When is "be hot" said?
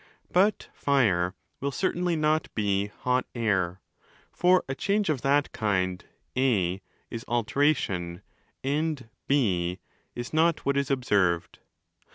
2.55-3.27